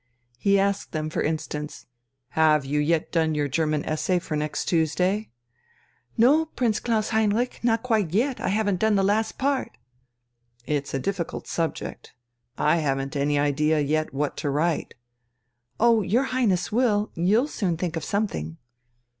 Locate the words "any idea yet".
13.15-14.11